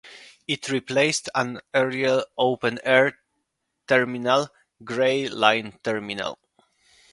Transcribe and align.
It 0.47 0.67
replaced 0.69 1.29
an 1.35 1.61
earlier 1.75 2.23
open 2.35 2.79
air 2.83 3.19
terminal, 3.87 4.49
Gray 4.83 5.27
Line 5.29 5.77
Terminal. 5.83 6.39